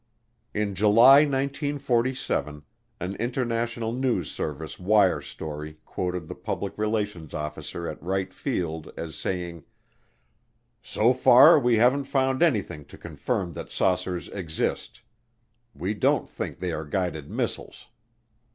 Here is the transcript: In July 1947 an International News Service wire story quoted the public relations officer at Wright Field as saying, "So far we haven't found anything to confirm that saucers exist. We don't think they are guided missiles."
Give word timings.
In 0.55 0.73
July 0.73 1.25
1947 1.25 2.63
an 3.01 3.15
International 3.17 3.91
News 3.93 4.31
Service 4.31 4.79
wire 4.79 5.21
story 5.21 5.77
quoted 5.85 6.27
the 6.27 6.33
public 6.33 6.75
relations 6.75 7.35
officer 7.35 7.87
at 7.87 8.01
Wright 8.01 8.33
Field 8.33 8.91
as 8.97 9.13
saying, 9.13 9.63
"So 10.81 11.13
far 11.13 11.59
we 11.59 11.75
haven't 11.75 12.05
found 12.05 12.41
anything 12.41 12.83
to 12.85 12.97
confirm 12.97 13.53
that 13.53 13.69
saucers 13.69 14.27
exist. 14.29 15.03
We 15.75 15.93
don't 15.93 16.27
think 16.27 16.57
they 16.57 16.71
are 16.71 16.83
guided 16.85 17.29
missiles." 17.29 17.87